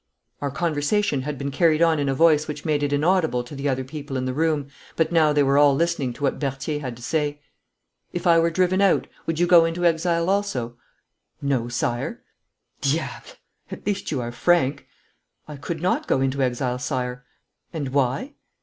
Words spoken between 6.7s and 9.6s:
had to say. 'If I were driven out, would you